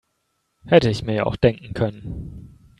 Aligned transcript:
Hätte 0.65 0.89
ich 0.89 1.03
mir 1.03 1.13
ja 1.13 1.25
auch 1.27 1.35
denken 1.35 1.75
können. 1.75 2.57